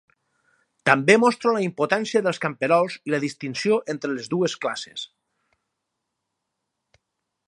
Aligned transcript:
També 0.89 1.15
mostra 1.23 1.51
la 1.57 1.61
impotència 1.65 2.21
dels 2.27 2.39
camperols 2.45 2.95
i 3.09 3.13
la 3.15 3.19
distinció 3.25 3.79
entre 3.95 4.13
les 4.15 4.31
dues 4.35 4.59
classes. 4.63 5.07